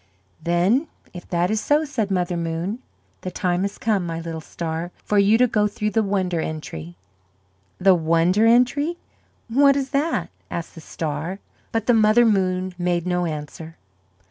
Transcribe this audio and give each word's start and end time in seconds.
"Then 0.43 0.87
if 1.13 1.29
that 1.29 1.51
is 1.51 1.61
so," 1.61 1.85
said 1.85 2.09
Mother 2.09 2.35
Moon, 2.35 2.79
"the 3.21 3.29
time 3.29 3.61
has 3.61 3.77
come, 3.77 4.03
my 4.03 4.19
little 4.19 4.41
star, 4.41 4.89
for 5.05 5.19
you 5.19 5.37
to 5.37 5.45
go 5.45 5.67
through 5.67 5.91
the 5.91 6.01
Wonder 6.01 6.41
Entry." 6.41 6.95
"The 7.77 7.93
Wonder 7.93 8.47
Entry? 8.47 8.97
What 9.47 9.75
is 9.75 9.91
that?" 9.91 10.31
asked 10.49 10.73
the 10.73 10.81
star. 10.81 11.37
But 11.71 11.85
the 11.85 11.93
Mother 11.93 12.25
Moon 12.25 12.73
made 12.79 13.05
no 13.05 13.27
answer. 13.27 13.77